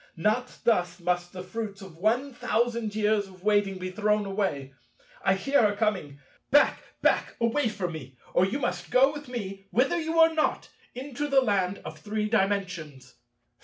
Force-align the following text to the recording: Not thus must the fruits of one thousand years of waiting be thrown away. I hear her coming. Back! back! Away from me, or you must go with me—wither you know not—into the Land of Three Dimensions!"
Not 0.17 0.57
thus 0.63 0.99
must 0.99 1.31
the 1.31 1.43
fruits 1.43 1.79
of 1.83 1.95
one 1.99 2.33
thousand 2.33 2.95
years 2.95 3.27
of 3.27 3.43
waiting 3.43 3.77
be 3.77 3.91
thrown 3.91 4.25
away. 4.25 4.73
I 5.23 5.35
hear 5.35 5.61
her 5.61 5.75
coming. 5.75 6.19
Back! 6.49 6.81
back! 7.03 7.35
Away 7.39 7.69
from 7.69 7.91
me, 7.91 8.17
or 8.33 8.43
you 8.43 8.57
must 8.57 8.89
go 8.89 9.13
with 9.13 9.27
me—wither 9.27 10.01
you 10.01 10.15
know 10.15 10.33
not—into 10.33 11.27
the 11.27 11.41
Land 11.41 11.83
of 11.85 11.99
Three 11.99 12.27
Dimensions!" 12.27 13.13